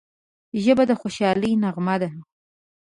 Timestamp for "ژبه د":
0.63-0.91